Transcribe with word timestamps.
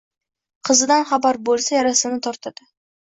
Qizidan 0.69 1.05
xabari 1.11 1.43
bo‘lsa— 1.51 1.73
yarasini 1.77 2.21
yoradi». 2.29 2.67